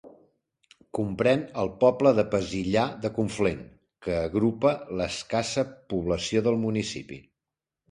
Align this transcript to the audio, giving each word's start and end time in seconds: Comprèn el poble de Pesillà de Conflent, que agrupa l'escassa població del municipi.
Comprèn 0.99 1.43
el 1.63 1.69
poble 1.83 2.13
de 2.21 2.25
Pesillà 2.31 2.87
de 3.05 3.13
Conflent, 3.19 3.61
que 4.07 4.17
agrupa 4.23 4.75
l'escassa 5.03 5.69
població 5.95 6.47
del 6.51 6.61
municipi. 6.67 7.25